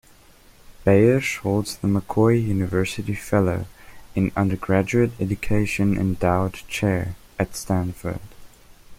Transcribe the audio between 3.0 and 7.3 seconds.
Fellow in Undergraduate Education endowed chair